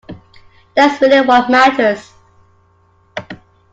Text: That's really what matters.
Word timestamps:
That's 0.75 0.99
really 0.99 1.21
what 1.21 1.51
matters. 1.51 2.11